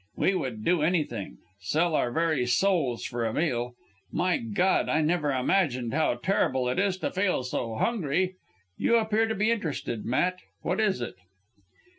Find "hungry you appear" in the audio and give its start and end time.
7.75-9.27